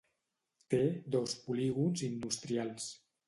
Té 0.73 0.79
dos 1.17 1.35
polígons 1.49 2.05
industrials. 2.09 2.89